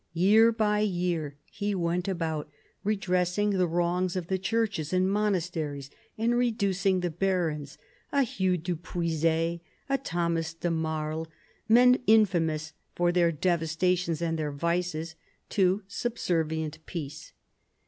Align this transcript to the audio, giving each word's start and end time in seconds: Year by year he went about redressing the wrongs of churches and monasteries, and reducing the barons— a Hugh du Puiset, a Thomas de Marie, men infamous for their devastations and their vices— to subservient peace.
Year 0.13 0.51
by 0.51 0.79
year 0.79 1.37
he 1.51 1.75
went 1.75 2.07
about 2.07 2.49
redressing 2.83 3.51
the 3.51 3.67
wrongs 3.67 4.15
of 4.15 4.27
churches 4.41 4.93
and 4.93 5.07
monasteries, 5.07 5.91
and 6.17 6.35
reducing 6.35 7.01
the 7.01 7.11
barons— 7.11 7.77
a 8.11 8.23
Hugh 8.23 8.57
du 8.57 8.75
Puiset, 8.75 9.59
a 9.89 9.97
Thomas 9.99 10.55
de 10.55 10.71
Marie, 10.71 11.25
men 11.69 11.99
infamous 12.07 12.73
for 12.95 13.11
their 13.11 13.31
devastations 13.31 14.23
and 14.23 14.39
their 14.39 14.51
vices— 14.51 15.13
to 15.51 15.83
subservient 15.87 16.83
peace. 16.87 17.33